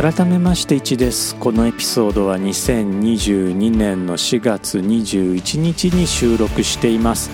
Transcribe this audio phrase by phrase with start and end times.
[0.00, 1.36] 改めまして1です。
[1.36, 7.28] このエピソードは2022年の4月21日に収録しています。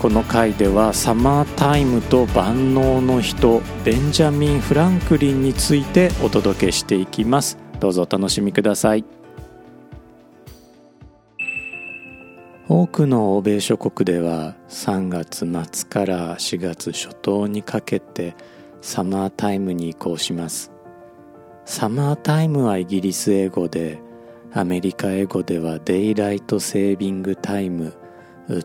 [0.00, 7.58] この回ではサマータイムと万能の人ベンジャミン・フランクリンについてお届けしていきます。
[7.80, 9.04] どうぞお楽しみください。
[12.66, 15.40] 多くの欧米諸国では3月
[15.70, 18.36] 末から4月初頭にかけて
[18.80, 20.72] サマータイムに移行します。
[21.70, 24.00] サマータイムはイギリス英語で
[24.52, 27.94] アメリカ英語ではデイライトセービングタイム。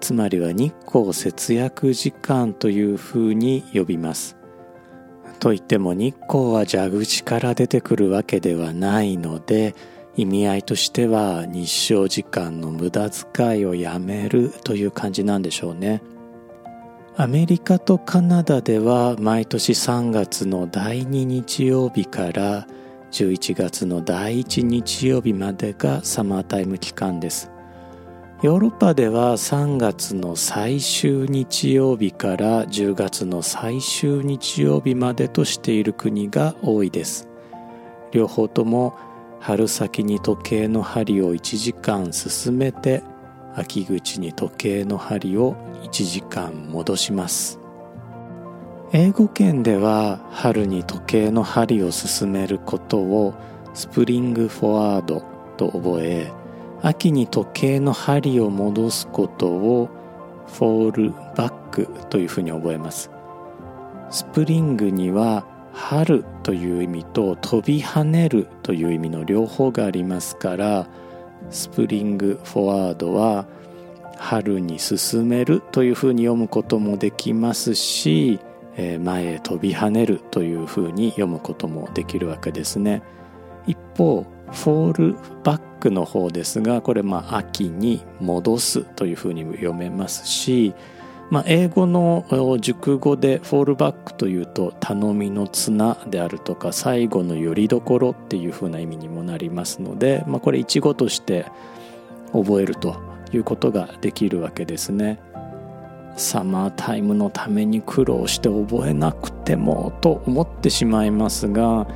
[0.01, 4.35] つまりは日光節約時間というふうに呼びます。
[5.39, 9.75] といっても日光は蛇口から出てくるわけではないので
[10.15, 16.01] 意味合いとしては日照時間の無駄遣いをやめるという感じなんでしょうね。
[17.17, 22.65] アメリカとカナダでは毎年3月の第2日曜日から
[23.15, 27.49] 11月の第1日曜日までがサマータイム期間です。
[28.41, 37.29] ヨーロッパでは3月の最終日曜日から10月の最終日曜日までとしている国が多いです。
[38.11, 38.97] 両方とも
[39.39, 43.01] 春先に時計の針を1時間進めて
[43.55, 47.64] 秋口に時計の針を1時間戻します。
[48.97, 53.33] 英語圏では春に時計の針を進めることを
[53.73, 55.21] スプリングフォワード
[55.57, 56.31] と覚え
[56.81, 59.89] 秋に時計の針を戻すことを
[60.47, 63.11] フォールバックというふうに覚えます。
[64.11, 70.87] スプリングには春という意味と飛び跳ねるという意味の両方がありますから
[71.49, 73.45] スプリングフォワードは
[74.15, 78.39] 春に進めるというふうに読むこともできますし
[78.77, 83.01] 前へ飛び跳ねるというふうに読むこともできるわけですね
[83.67, 90.73] 一方フォールバックの方ですがこれまあ秋に戻すというふうに読めますし、
[91.29, 92.25] まあ、英語の
[92.59, 101.45] 熟語でフォールバックというと頼みの綱であるとか最後のよりどころっていうふうな意味にもなりますので、まあ、これ一語として
[102.31, 102.97] 覚えると
[103.31, 105.19] いうことができるわけですね。
[106.15, 111.87] サマータイムのために苦労して覚えなくてもと思ってしまいますが、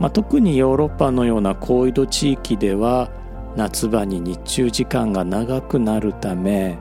[0.00, 3.10] まあ、特にヨーロッパのような高緯度地域では
[3.56, 6.78] 夏場に日中時間が長くなるため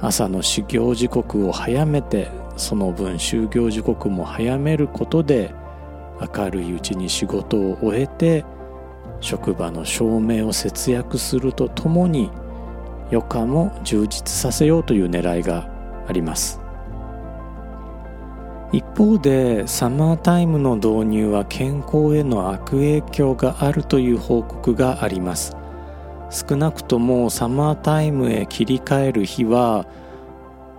[0.00, 5.54] 朝の始業時刻を早めてその分就業時刻も早めることで
[6.36, 8.44] 明るいうちに仕事を終えて
[9.20, 12.30] 職場の照明を節約するとともに
[13.10, 15.69] 余暇も充実させようという狙いが
[16.10, 16.60] あります。
[18.72, 25.56] 一方でサマータイムの導入は健康への悪影響があるという報告があります。
[26.30, 29.86] 少なくともサマータイムへ切り替える日は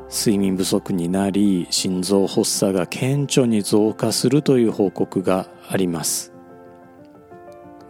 [0.09, 6.31] 睡眠不足になり心臓発作が顕著に増加するという報告があります。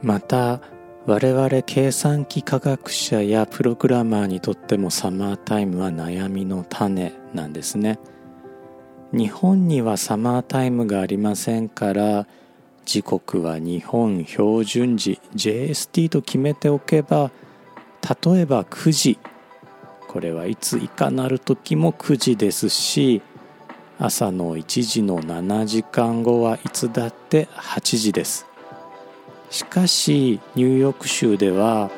[0.01, 0.61] また
[1.11, 7.99] 我々計算機科学者やプログラマーにとってもサマータイムは悩みの種なんですね。
[9.11, 12.27] 日本にはサマータイムがありませんから
[12.85, 15.19] 時刻は日本標準時。
[15.35, 17.29] JST と決めておけば
[18.23, 19.19] 例えば9時
[20.07, 23.21] これはいついかなる時も9時ですし
[23.99, 28.50] 朝の1時の7時間後はいつだって8時です。
[29.51, 31.91] しかしニューヨーク州では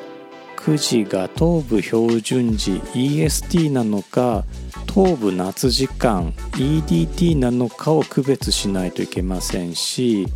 [0.56, 4.44] 9時が東部標準時 EST なのか
[4.92, 10.26] 東部夏時間 EDT なのかを区別しないといけませんし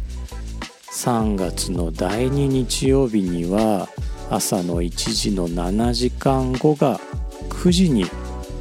[0.92, 3.88] 3月の第2日曜日には
[4.30, 7.00] 朝の1時の7時間後が
[7.48, 8.04] 9時に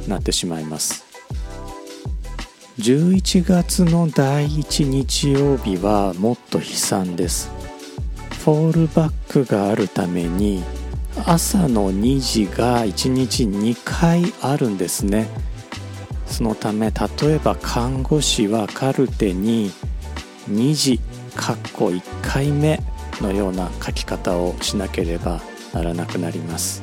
[0.08, 1.04] なってしまいます。
[2.78, 7.57] 11月の第1日曜日はもっと悲惨です。
[8.48, 10.64] フォールバックがあるために
[11.26, 15.28] 朝の2時が1日2回あるんですね。
[16.24, 19.70] そのため例えば看護師はカルテに
[20.50, 20.98] 2時
[21.36, 22.80] かっこ1回目
[23.20, 25.42] のような書き方をしなければ
[25.74, 26.82] ならなくなります。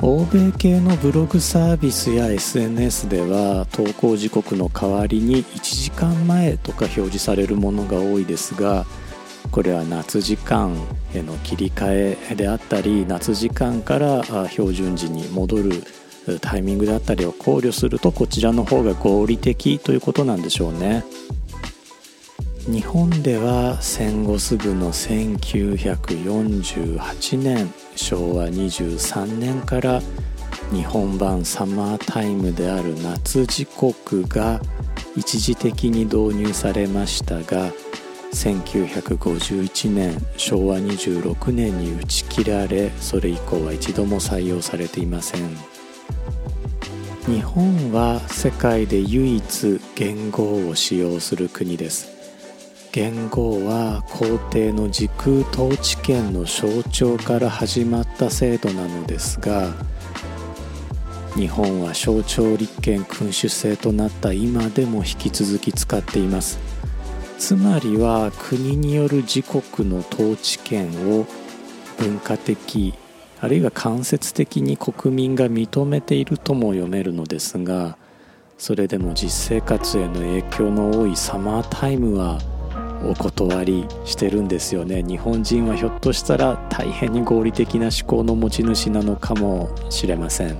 [0.00, 8.86] 欧米系のブログサービスや SNS では投稿時刻の代わりに1時間前とか表示されるものが多いですが
[9.52, 10.74] これは夏時間
[11.14, 15.84] への切り替えであったり夏時間から標準時に戻る
[16.40, 21.04] タイミングであったりを考慮するとこちらの方が合理的ということなんでしょうね。
[22.66, 30.00] 日本では戦後すぐの1948年昭和23年から
[30.70, 34.60] 日本版サマータイムである夏時刻が
[35.16, 37.72] 一時的に導入されましたが
[38.32, 45.42] 1951年昭和26年に打ち切られそれ以降は一度も採用されていません。
[47.26, 52.10] 日本は世界で唯一元号を使用する国です。
[52.92, 59.72] 元号は皇帝の時空統治権の象徴から始まった制度なのですが
[61.34, 66.71] 日本は象徴立憲君主制となった今でも引き続き使っています。
[67.42, 71.26] つまりは国による自国の統治権を
[71.98, 72.94] 文化的
[73.40, 77.98] あるいは間接的に国民が認めているとも読めるのですが
[78.58, 82.38] それでも実生活への影響の多いサマータイムは
[83.04, 85.02] お断りしてるんですよね。
[85.02, 90.56] 日本人はひょっとしたら大変に合理的な思考の持ち主なのかもしれません。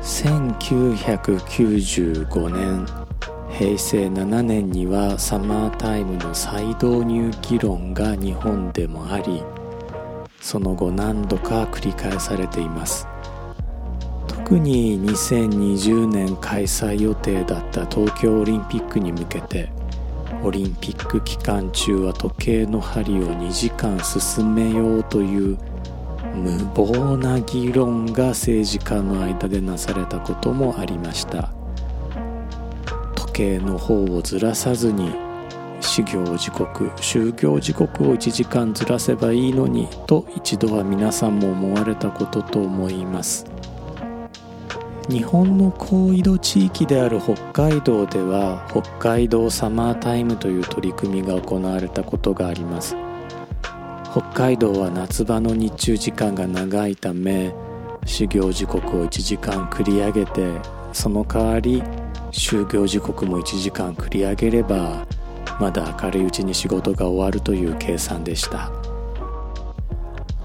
[0.00, 3.03] 1995年
[3.56, 9.42] 平成7年にはサマータイムの再導入議論が日本でもあり
[10.40, 13.06] その後何度か繰り返されています。
[14.26, 19.70] 特に2020年開催予定だった東京オリンピックに向けて
[20.42, 25.56] オリンピック期間中は時計の針を2時間進めようという
[26.34, 31.63] 無謀な議論が政治家の間でなされたこともありました。
[33.34, 35.12] 計の方をずらさずに
[35.80, 43.44] 始業時刻就業時刻を1時間ずらせばいいのにと一度は皆さんも思われたことと思います。
[45.08, 52.96] 日本の高緯度地域である北海道では北海道サマータイムという取り組みが行われたことがあります。
[54.12, 57.52] 北海道は夏場の日中時間が長いため
[58.06, 60.48] 始業時刻を1時間繰り上げて
[60.92, 61.82] その代わり
[62.34, 65.06] 就業時刻も1時間繰り上げれば
[65.60, 68.72] まだ明るいうちに仕事が終わるという計算でした。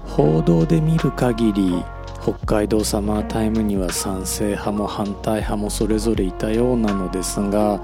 [0.04, 1.84] 報道で見る限り
[2.22, 7.80] 北海道サマータイムには賛成派も反対派もそれぞれいたようなのですが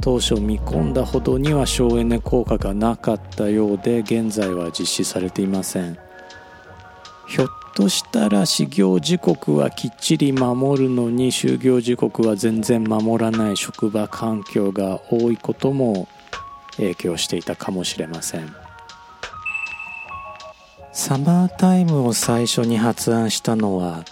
[0.00, 5.98] 当初見込んだほどには省エネ効果がなかったようで現在は実施されていません。
[7.26, 16.06] ひょっとしたら始業時刻はきっちり守るのに就業時刻は全然守らない職場環境が多いことも
[16.76, 18.54] 影響していたかもしれません。
[20.92, 24.04] サマータイムを最初に発案したのは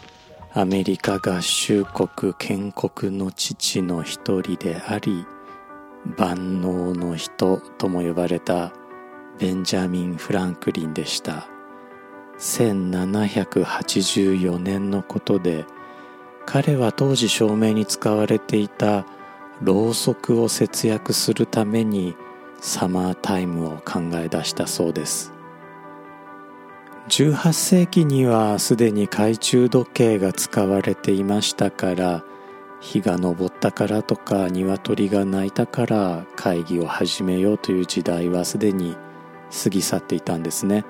[0.53, 5.25] アメリカ合衆国建国の父の一人であり
[6.19, 8.73] 万能の人とも呼ばれた
[9.39, 11.52] ベンジャミン・フランクリンでした。
[12.43, 15.65] 1784年のことで
[16.45, 19.07] 彼は当時照明に使われていた
[19.61, 22.17] ろうそくを節約するために
[22.61, 25.33] サマータイムを考え出したそうです。
[27.09, 32.25] 18世紀にはすでに懐中時計が使われていましたから
[32.81, 38.97] 日が昇ったからとか鶏が鳴いたから会議を始めようという時代はすでに
[39.63, 40.85] 過ぎ去っていたんですね。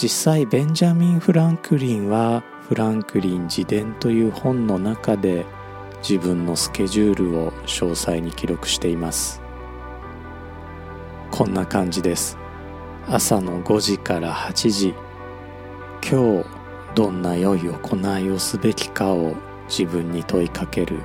[0.00, 5.44] 実際ベンジャミン・フランクリンはフランクリン自伝という本の中で
[6.08, 9.42] 自分のスケジュールを詳細に記録しています。
[11.32, 12.38] こんな感じです。
[13.08, 14.94] 朝の5時から8時。
[16.08, 16.48] 今日
[16.94, 19.34] どんな良い行いをすべきかを
[19.68, 21.00] 自分に問いかける。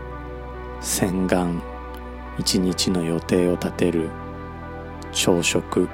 [0.81, 1.55] 洗顔。
[2.37, 4.11] 一日の予定を立てる。
[5.11, 5.89] 朝食。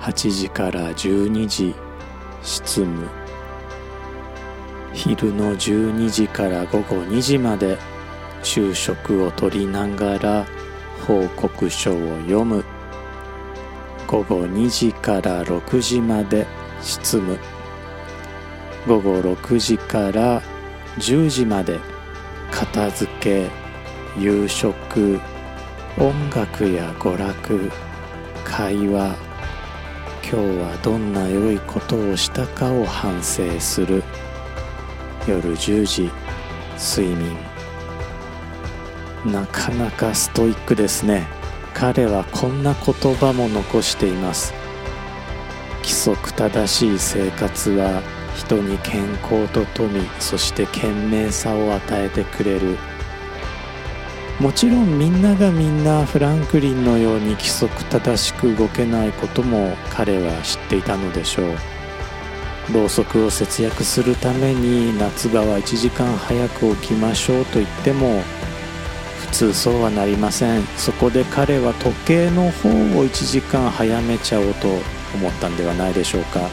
[0.00, 1.74] 8時から12時
[2.42, 3.08] 執務。
[4.92, 7.78] 昼の12時から午後2時まで
[8.42, 10.46] 昼食をとりながら
[11.06, 12.64] 報告書を読む。
[14.06, 16.46] 午後2時から6時まで
[16.80, 17.38] 執務。
[18.86, 20.40] 午後6時から
[20.98, 21.78] 10時まで
[22.50, 23.50] 片付け
[24.18, 25.20] 夕食
[25.98, 27.70] 音楽や娯楽
[28.44, 29.27] 会話。
[30.30, 34.04] 今日はどんな良いことをしたかを反省する。
[35.26, 36.10] 夜10時
[36.76, 37.34] 睡眠。
[39.24, 41.26] なかなかストイックですね。
[41.72, 44.52] 彼はこんな言葉も残しています。
[45.78, 48.02] 規則正しい生活は
[48.36, 52.76] 人に健康と富そして賢明さを与えてくれる。
[54.40, 61.56] もちろんみんながみんなフランクリンのように規則正しく動けないことも彼は知っていたのでしょう。
[62.72, 68.22] ろうそくを節約するために夏場は1時間早く起きましょうと言っても
[69.20, 70.62] 普通そうはなりません。
[70.76, 72.72] そこで彼は時計の方を
[73.06, 74.68] 1時間早めちゃおうと
[75.14, 76.48] 思ったんではないでしょうか。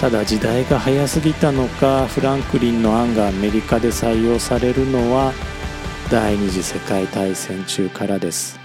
[0.00, 5.34] ただ時代が早すぎたのかフランクリンの案がアメリカで採用されるのは
[6.10, 8.58] 第二次世界大戦中からです。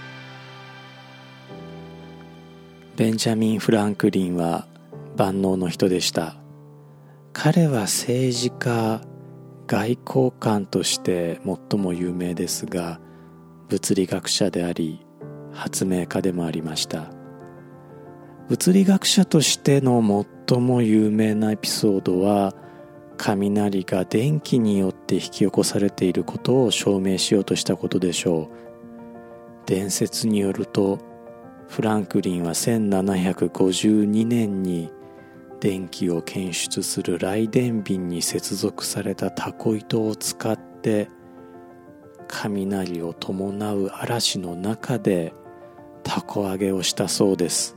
[2.96, 4.66] ベンジャミン・フランクリンは
[5.16, 6.34] 万能の人でした。
[7.32, 9.00] 彼は政治家
[9.68, 12.98] 外交官として最も有名ですが
[13.68, 15.06] 物理学者であり
[15.52, 17.12] 発明家でもありました。
[18.48, 20.02] 物理学者としての
[20.48, 22.56] 最も有名なエピソードは
[23.16, 28.66] 雷が電気によって引き起こされていることを証明しようとしたことでしょう。
[29.66, 30.98] 伝説によると
[31.68, 34.92] フランクリンは1752年に
[35.60, 41.08] 電気を検出する雷電瓶に接続されたタコ糸を使って
[42.28, 45.32] 雷を伴う嵐の中で
[46.02, 47.76] タコ揚げをしたそうです。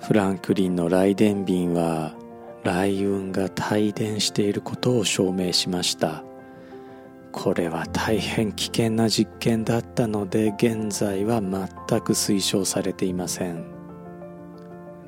[0.00, 2.14] フランクリンの雷電瓶は
[2.64, 6.24] 雷雲が帯電していることを証明しました。
[7.32, 11.68] これは大変危険な実験だったので現在は全
[12.00, 13.64] く推奨されていません。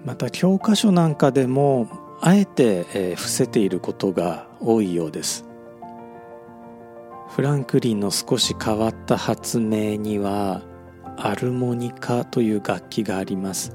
[0.05, 1.89] また教科書なんかでも
[2.21, 5.45] あえて、え伏せていることが多いようです。
[7.31, 10.63] フランクリンの少し変わった発明には
[11.17, 13.75] アルモニカという楽器があります。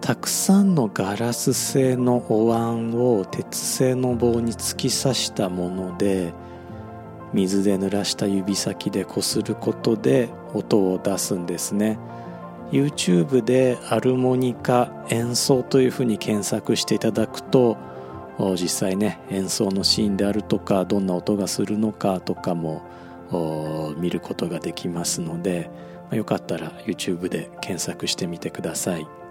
[0.00, 6.32] たくさんのガラス製のお椀を鉄製の棒に突き刺したもので
[7.32, 11.98] 水で濡らした指先でこすることで音を出すんですね
[12.70, 17.76] YouTube でアルモニカ演奏というふうに検索していただくと
[18.60, 22.82] 実際ね演奏のシーンであるとかどんな音がするのかとかも
[23.98, 25.70] 見ることができますので
[26.12, 29.25] よかったら YouTube で検索してみてください。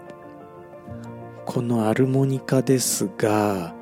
[1.46, 3.74] このアルモニカですが、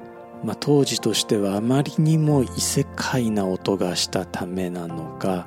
[0.44, 5.47] まあ、当時としてはあまりにも異世界な音がしたためなのか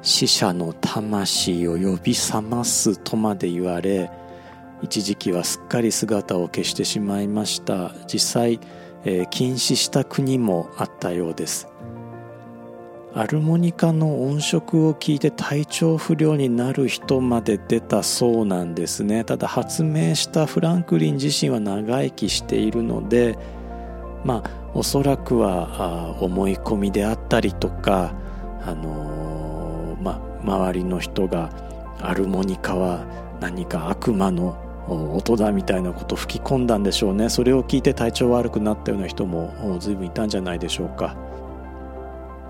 [0.00, 4.10] 死者の魂を呼び覚ますとまで言われ
[4.82, 7.92] 一時期はすっかり姿を消してしまいました。
[8.06, 8.60] 実際、
[9.04, 11.69] えー、禁止した国もあったようです。
[13.12, 19.24] アルモニカの音色を聞いて体調不良になる人まで出たそうなんですね。
[19.24, 23.36] ただ発明したフランクリン自身は長生きしているので
[24.24, 28.14] まあおそらくは思い込みであったりとか
[28.62, 31.50] あのー、まあ周りの人が
[32.00, 33.04] アルモニカは
[33.40, 34.56] 何か悪魔の
[34.88, 37.28] 音だみたいなことを吹き込んだんでしょうね。
[37.28, 41.29] それを聞いて体調悪くなったような人も随分いたんじゃないでしょうか。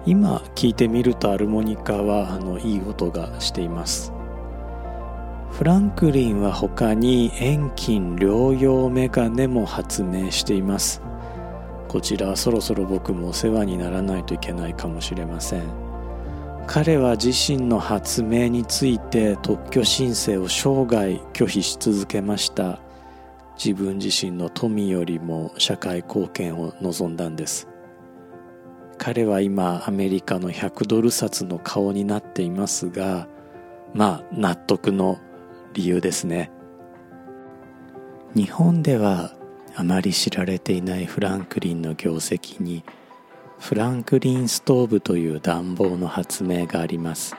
[0.06, 4.12] 今聞いてみるとアルモニカはあのいい音がしています。
[5.50, 11.02] フランクリンは他に遠近療養メガネも発明しています。
[11.88, 15.64] こちらそろそろ僕もお世話にならないといけないかもしれません。
[16.66, 22.78] 彼は自身の発明について特許申請を生涯拒否し続けました。
[23.62, 27.69] 自分自身の富よりも社会貢献を望んだんです。
[29.00, 33.28] 彼は今アメリカの100ドル札の顔になっていますが
[33.94, 35.18] まあ納得の
[35.72, 36.50] 理由ですね。
[38.34, 39.32] 日本では
[39.74, 42.84] あまり知られていないフランクリンの業績に
[43.58, 47.34] フランクリンストーブという暖房の発明があります。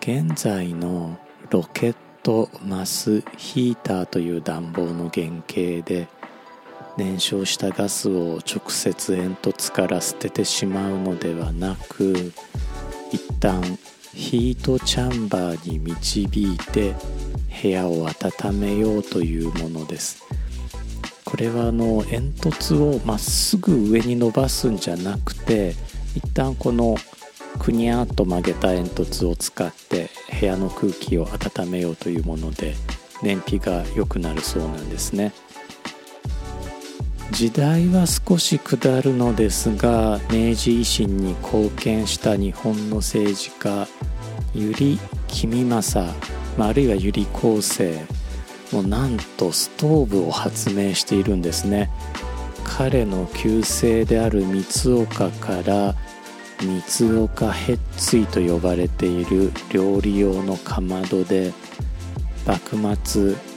[0.00, 1.16] 現在の
[1.50, 6.08] ロケットマスヒーターという暖房の原型で
[7.00, 12.34] 燃焼したガスを直接煙突から捨ててしまうのではなく
[13.10, 13.62] 一旦
[14.12, 16.94] ヒートチャンバーに導いて
[17.62, 20.22] 部屋を温めようというものです。
[21.24, 25.74] これはあの煙突をまっすぐ上に伸ばすんじゃなくて
[26.14, 26.96] 一旦この
[27.58, 32.74] くにゃーっと曲げた煙突を使って部屋の空気を温めようというもので
[33.22, 35.32] 燃費が良くなるそうなんですね。
[37.32, 43.86] 時代は少し下るのですが明治維新に貢献した日本の政治家
[44.54, 44.98] 百合
[45.72, 46.14] 公正、
[46.58, 48.20] あ、るいは百合厚生
[48.72, 51.90] もうなんとストーブを発明しているんですね。
[52.64, 54.64] 彼の旧姓である三
[55.02, 55.94] 岡から
[56.60, 61.52] 三岡へっついと呼ばれている料理用のかまどで
[62.46, 63.49] 幕末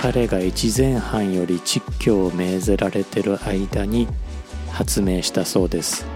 [0.00, 4.08] 彼が越前藩より蟄居を命ぜられてる間に
[4.70, 6.06] 発明したそうです。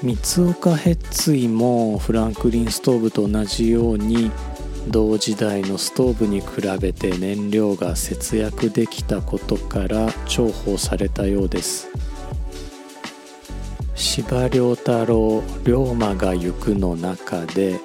[0.00, 0.16] 三
[0.48, 4.30] 岡ヘッツイもフランクリンストーブと同じように
[4.86, 6.46] 同時代のストーブに比
[6.80, 11.88] べて燃料が節約できたことから重宝されたようです。
[13.96, 17.80] 司馬遼太郎「龍馬が行く」の中で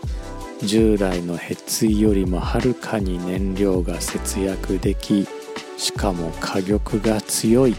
[0.65, 5.27] 従来のヘツイよりもはるかに燃料が節約でき
[5.77, 7.75] しかも火力が強い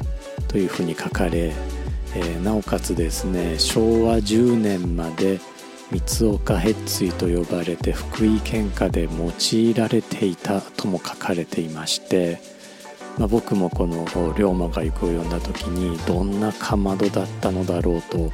[0.49, 1.53] というふうに書かれ、
[2.15, 5.41] えー、なおかつですね昭和10年まで
[5.91, 12.41] 三岡ヘッツイと呼ばれて福井県下で用いられていたとも書かれていまして、
[13.19, 14.05] まあ、僕もこの
[14.37, 18.33] 「龍馬が行く」を読んだ時にどんなかまどだったのだろうと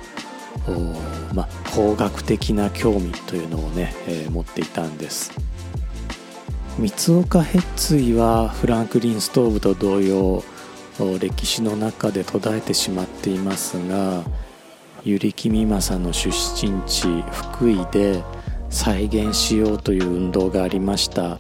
[1.35, 5.33] まあ、工学的な興味というのをね、えー、持っていたんです。
[6.79, 10.43] 三岡ヘッツイはフランクリンストーブと同様
[11.21, 14.23] 歴史の中で途絶えてしまっていますが
[15.05, 18.23] 百合木美政の出身地福井で
[18.71, 21.38] 再現しようという運動がありました。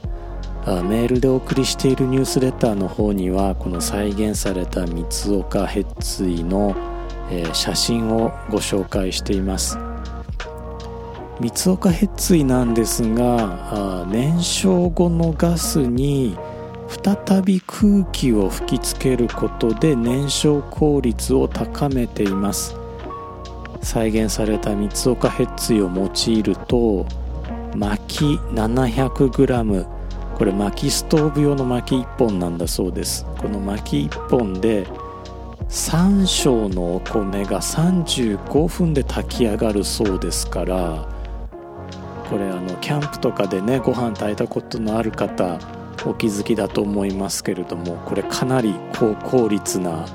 [0.64, 6.76] メールでお送りしているニュースレターの方にはこの再現された三岡ヘッツイの
[7.52, 9.78] 写真をご紹介しています。
[11.40, 16.36] 三岡ヘッツイなんですが燃焼後のガスに
[17.02, 22.76] 再び空気を吹きつけることで燃焼効率を高めています。
[23.80, 27.06] 再現された三岡ヘッツイを用いると
[27.74, 29.86] 薪 700g
[30.36, 33.26] これ薪ストーブ用の薪1本なんだそうです。
[33.38, 34.86] この薪1本で
[35.72, 41.08] 3升のお米が35分で炊き上がるそうですから
[42.28, 45.58] これあのキャンプとかでねご飯炊いたことのある方
[46.04, 50.06] お気づきだと思いますけれどもこれかなり高効率な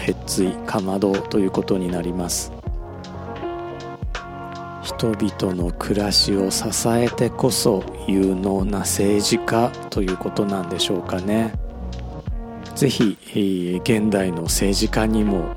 [0.00, 2.52] へっついかまどということになります。
[4.82, 11.67] 人々の暮らしを支えてこそ有能な政治家ということなんでしょうかね。
[12.78, 15.56] ぜひ現代の政治家にも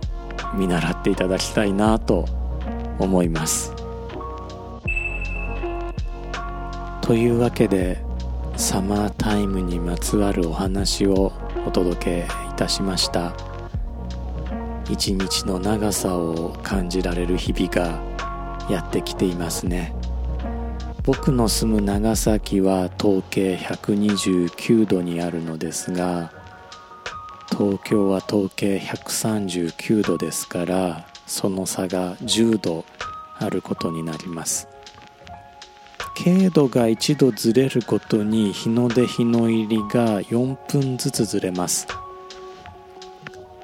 [0.55, 2.25] 見習っていただきたいなと
[2.97, 3.75] 思います。
[7.01, 8.03] というわけで
[8.57, 11.31] サマータイムにまつわるお話を
[11.67, 13.35] お届けいたしました。
[14.89, 18.01] 一日の長さを感じられる日々が
[18.67, 19.93] やってきていますね。
[21.03, 26.40] 僕の住む長崎は統計129度にあるのですが
[27.61, 32.85] 東京は統計139度ですからその差が10度
[33.37, 34.67] あることになります。
[36.15, 41.85] 経度が1度ずれるごとに日の出日の入りが4分ずつずれます。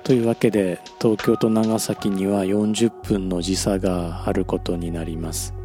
[0.03, 5.56] というわけで東京と長崎には40分の時差があることになります。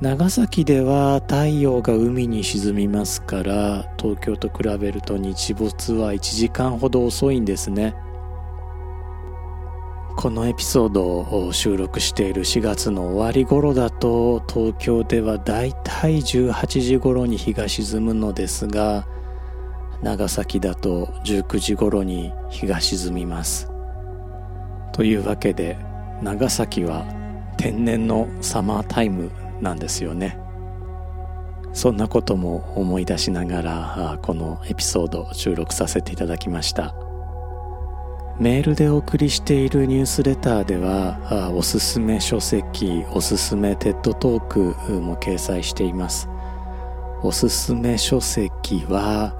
[0.00, 7.96] 長崎では太陽が海に沈みますから東京と比べると日没は1時間ほど遅いんですね。
[10.18, 19.06] このエピソードを収録している4月の終わり頃だと東京ではだいたい18時頃に日が沈むのですが
[20.02, 23.70] 長崎だと19時頃に日が沈みます。
[24.92, 25.78] というわけで
[26.20, 27.06] 長崎は
[27.56, 30.38] 天然のサマータイムなんですよね。
[31.72, 36.94] そんなことも思い出しながらこのエピソード収録させていただきました。
[38.38, 44.58] メールでお送りしているニュースレターではおすすめ書籍おすすめ TED Talk
[45.00, 46.28] も掲載しています。
[47.22, 49.34] おすすめ書籍は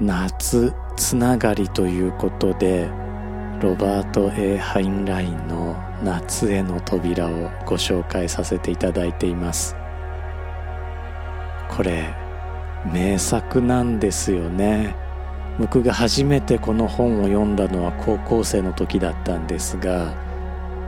[0.00, 2.88] 夏つながりということで
[3.60, 9.76] ロバート・ A・ ハインラインの夏への扉をご紹介させていただいています。
[11.70, 12.14] これ
[12.92, 14.96] 名作なんですよね。
[15.58, 20.12] 僕が初めてこの本を読んだのは高校生の時だったんですが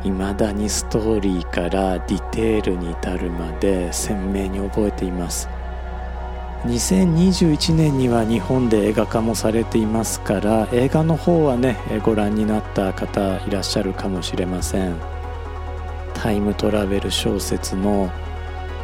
[0.02, 5.48] 未だにストーリーからディテールに至るまで鮮明に覚えています。
[6.64, 14.96] 2021年には日本で映画化もされていますから映画の方はねご覧になった方いらっしゃるかもしれません。
[16.14, 18.10] タイムトラベル小説の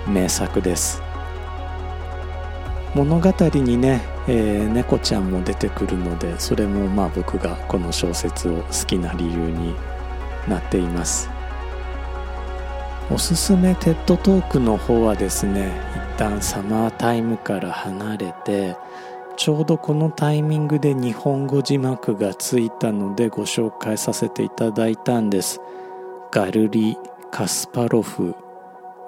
[0.07, 1.03] 名作です。
[2.95, 9.75] 物語にね、えー、猫ちゃんも出てくるのでそれもまあ僕がこの小説を好きな理由に
[10.47, 11.32] なっています。
[13.13, 15.71] おすすめテッドトークの方はですね
[16.15, 18.75] 一旦サマータイムから離れて
[19.37, 25.61] ちょうどこのタイミングで日本語字幕がついたのでご紹介させていただいたんです。
[26.31, 26.97] ガルリ・
[27.31, 28.35] カスパロフ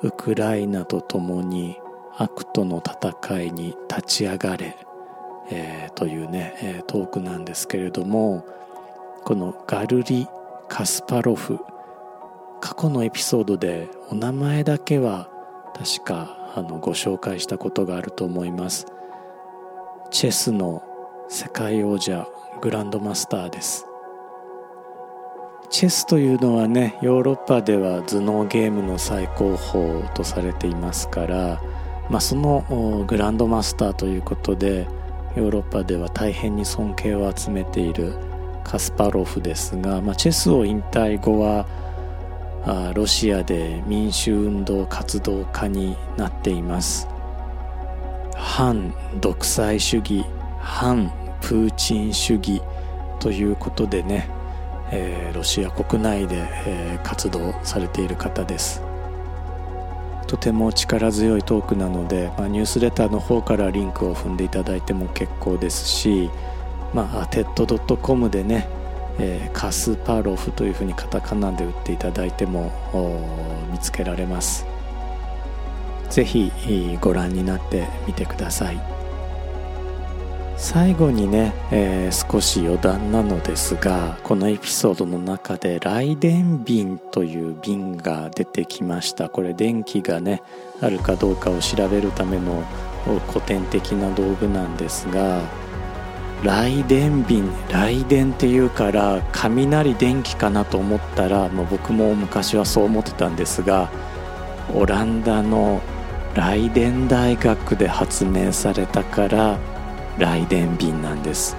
[0.02, 1.78] ウクライナと共に
[2.18, 4.76] 悪との戦いに立ち上がれ、
[5.50, 8.44] えー、というね、えー、トークなんですけれども
[9.24, 10.28] このガルリ・
[10.68, 11.58] カスパロフ
[12.64, 15.28] 過去のエピソードでお名前だけは
[15.76, 18.86] 確かあのご紹介したことがあると思います。
[20.10, 20.82] チェスの
[21.28, 22.26] 世界王者
[22.62, 23.84] グランドマスターです。
[25.68, 31.60] チェスというのはねヨーロッパでは頭脳ゲームの最高峰とされていますから、
[32.08, 34.88] まあ、そのグランドマスターということで
[35.36, 38.14] ヨーロッパでは大変に尊敬を集めている
[38.64, 41.83] カスパロフですが、まあ、チェスを引退後は
[42.94, 47.08] ロシアで民主運動活動家になっています。
[48.36, 50.24] 反独裁主義
[50.60, 52.62] 反プーチン主義
[53.20, 54.28] ということでね、
[54.90, 58.82] えー、ロシア国内で、えー、活動されている方です。
[60.26, 66.30] とても力強いトークなので、まあ、ニュースレターの方からリンクを踏んでいただいても結構ですし
[66.94, 68.68] まあ、TED.com でね、
[69.18, 72.72] えー、カスパロフというふうにカタカナで打っていただいても
[73.70, 74.66] 見つけられます。
[76.10, 76.52] ぜひ
[77.00, 78.80] ご覧になってみてください。
[80.56, 89.28] 最後にね、えー、少し余談なのですがこのエピソードの中で雷電瓶という瓶が出てきました。
[89.28, 90.42] これ電気がね
[90.80, 92.62] あるかどうかを調べるための
[93.28, 95.40] 古典的な道具なんですが
[96.44, 103.90] 雷電瓶雷電っていうから雷電気かなと思ったら、まあ、僕も昔はそう思ってたんですが
[104.74, 105.80] オランダの
[106.34, 109.58] ライデン大学で発明されたから
[110.18, 111.56] 雷電瓶なんです。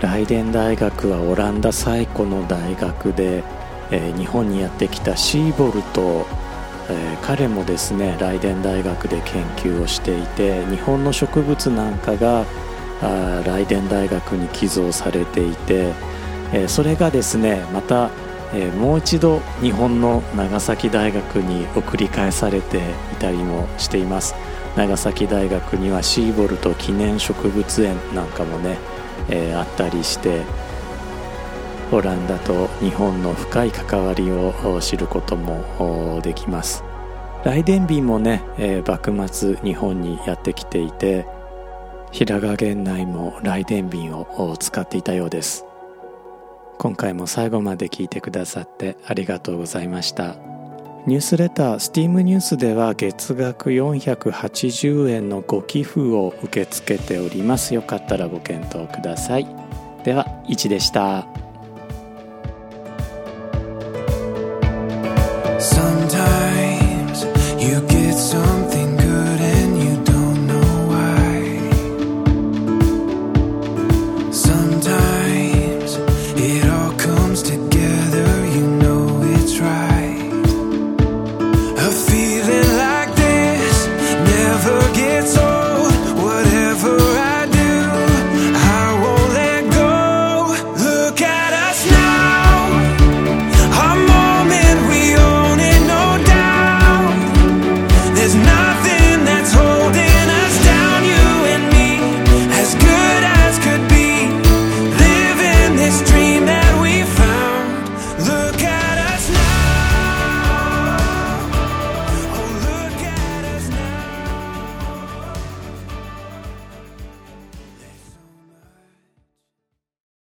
[0.00, 3.42] ライデン大学はオランダ最古の大学で、
[3.90, 6.26] えー、日本にやってきたシーボルト、
[6.90, 12.44] えー、彼もですねライデン大学で研究をしていて日本の植物なんかが
[13.04, 15.92] あ雷電大学に寄贈されていて、
[16.52, 18.10] え、それがですねまた、
[18.54, 22.80] え、もう一度日本の長崎大学に送り返されてい
[23.18, 24.34] たりもしています。
[24.76, 28.78] 長崎大学にはシーボルト記念植物園なんかもね、
[29.28, 30.42] え、あったりして
[31.92, 36.82] オランダと日本の深い関わりを知ることもできます。
[37.44, 41.26] 雷電瓶もね、え、幕末日本にやってきていて
[42.14, 45.66] 平賀源内も来電瓶を使っていたようです。
[46.78, 50.36] 今回も最後まで聞いてくださってありがとうございました。
[51.08, 57.74] ニュースレタースティームニュースでは月額480円のご寄付を受け付けております。
[57.74, 59.48] よかったらご検討ください。
[60.04, 61.43] では1でした。